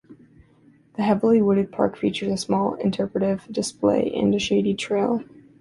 [0.95, 5.23] The heavily wooded park features a small interpretive display and a shady trail.